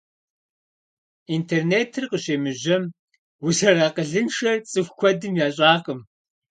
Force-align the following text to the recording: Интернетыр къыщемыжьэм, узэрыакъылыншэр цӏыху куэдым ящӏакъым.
Интернетыр 1.35 2.03
къыщемыжьэм, 2.11 2.83
узэрыакъылыншэр 3.45 4.57
цӏыху 4.71 4.95
куэдым 4.99 5.33
ящӏакъым. 5.45 5.99